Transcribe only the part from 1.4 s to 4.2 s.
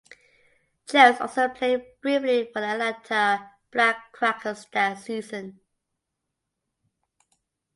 played briefly for the Atlanta Black